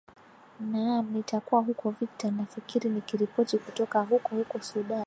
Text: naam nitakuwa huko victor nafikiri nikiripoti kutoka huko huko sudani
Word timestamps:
naam 0.71 1.05
nitakuwa 1.11 1.61
huko 1.61 1.91
victor 1.91 2.31
nafikiri 2.31 2.89
nikiripoti 2.89 3.57
kutoka 3.57 4.01
huko 4.01 4.35
huko 4.35 4.61
sudani 4.61 4.99